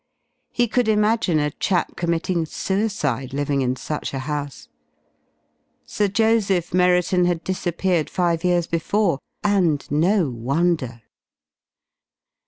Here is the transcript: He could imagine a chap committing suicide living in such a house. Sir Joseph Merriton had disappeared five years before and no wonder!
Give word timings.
He 0.49 0.67
could 0.67 0.87
imagine 0.87 1.37
a 1.37 1.51
chap 1.51 1.95
committing 1.95 2.47
suicide 2.47 3.35
living 3.35 3.61
in 3.61 3.75
such 3.75 4.15
a 4.15 4.25
house. 4.25 4.67
Sir 5.85 6.07
Joseph 6.07 6.73
Merriton 6.73 7.25
had 7.25 7.43
disappeared 7.43 8.09
five 8.09 8.43
years 8.43 8.65
before 8.65 9.19
and 9.43 9.85
no 9.91 10.27
wonder! 10.31 11.03